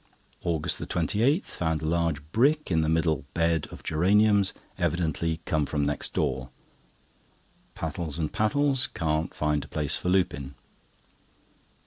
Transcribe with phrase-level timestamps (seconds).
[0.43, 6.15] AUGUST 28.—Found a large brick in the middle bed of geraniums, evidently come from next
[6.15, 6.49] door.
[7.75, 10.55] Pattles and Pattles can't find a place for Lupin.